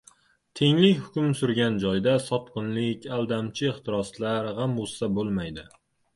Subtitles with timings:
[0.59, 5.71] Tenglik hukm surgan joyda sotqinlik, aldamchi ehtiroslar, g‘am-g‘ussa bo‘lmaydi.